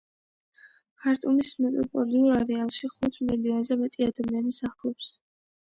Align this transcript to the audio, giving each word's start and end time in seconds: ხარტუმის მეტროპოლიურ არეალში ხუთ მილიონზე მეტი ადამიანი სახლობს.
ხარტუმის 1.03 1.51
მეტროპოლიურ 1.65 2.39
არეალში 2.41 2.93
ხუთ 2.95 3.21
მილიონზე 3.29 3.79
მეტი 3.85 4.11
ადამიანი 4.11 4.61
სახლობს. 4.63 5.17